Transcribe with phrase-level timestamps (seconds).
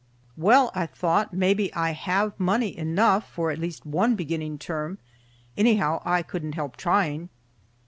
[0.35, 4.97] Well, I thought, maybe I have money enough for at least one beginning term.
[5.55, 7.29] Anyhow I couldn't help trying.